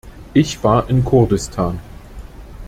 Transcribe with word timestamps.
Ich 0.33 0.63
war 0.63 0.89
in 0.89 1.05
Kurdistan. 1.05 1.77